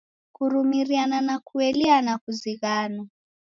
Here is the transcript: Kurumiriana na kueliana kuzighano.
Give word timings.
Kurumiriana 0.35 1.21
na 1.21 1.39
kueliana 1.39 2.17
kuzighano. 2.17 3.09